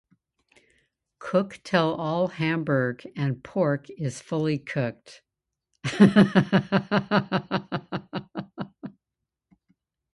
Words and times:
Cook 1.19 1.59
till 1.63 1.93
all 1.93 2.27
Hamburg 2.27 3.05
and 3.15 3.43
pork 3.43 3.87
is 3.91 4.19
fully 4.19 4.57
cooked. 4.57 5.21